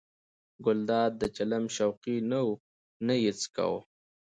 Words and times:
ګلداد 0.65 1.11
د 1.21 1.23
چلم 1.37 1.63
شوقي 1.75 2.17
نه 2.29 2.39
و 2.47 2.49
نه 3.07 3.15
یې 3.23 3.31
څکاوه. 3.39 3.79